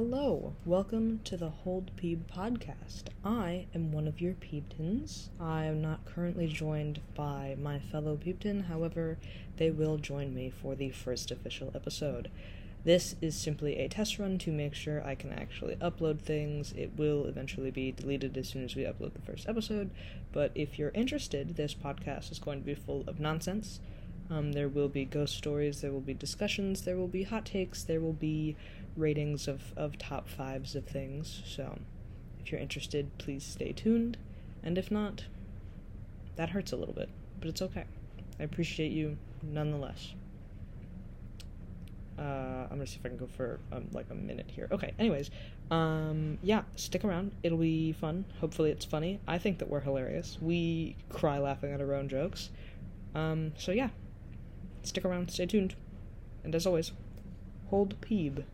[0.00, 3.08] Hello, welcome to the Hold Peeb podcast.
[3.24, 5.30] I am one of your Peebtons.
[5.40, 9.18] I am not currently joined by my fellow Peebton, however,
[9.56, 12.30] they will join me for the first official episode.
[12.84, 16.72] This is simply a test run to make sure I can actually upload things.
[16.76, 19.90] It will eventually be deleted as soon as we upload the first episode,
[20.30, 23.80] but if you're interested, this podcast is going to be full of nonsense.
[24.30, 27.82] Um, there will be ghost stories, there will be discussions, there will be hot takes,
[27.82, 28.56] there will be
[28.96, 31.42] ratings of, of top fives of things.
[31.46, 31.78] So
[32.40, 34.18] if you're interested, please stay tuned.
[34.62, 35.24] And if not,
[36.36, 37.08] that hurts a little bit,
[37.40, 37.84] but it's okay.
[38.38, 40.12] I appreciate you nonetheless.
[42.18, 44.66] Uh, I'm gonna see if I can go for um, like a minute here.
[44.72, 44.92] Okay.
[44.98, 45.30] Anyways,
[45.70, 47.30] um, yeah, stick around.
[47.44, 48.24] It'll be fun.
[48.40, 49.20] Hopefully, it's funny.
[49.28, 50.36] I think that we're hilarious.
[50.40, 52.50] We cry laughing at our own jokes.
[53.14, 53.90] Um, so yeah,
[54.88, 55.30] stick around.
[55.30, 55.74] Stay tuned.
[56.44, 56.92] And as always,
[57.66, 58.44] hold peeb.